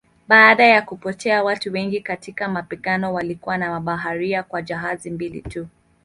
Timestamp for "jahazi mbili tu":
4.61-5.67